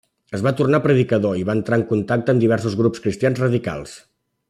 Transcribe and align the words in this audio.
Es 0.37 0.43
va 0.45 0.53
tornar 0.61 0.79
predicador 0.85 1.37
i 1.41 1.45
va 1.51 1.55
entrar 1.59 1.79
en 1.81 1.83
contacte 1.93 2.35
amb 2.35 2.43
diversos 2.47 2.79
grups 2.83 3.05
cristians 3.07 3.43
radicals. 3.47 3.95